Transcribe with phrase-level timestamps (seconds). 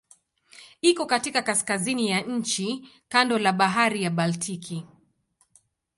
[0.81, 4.85] Iko katika kaskazini ya nchi kando la Bahari ya Baltiki.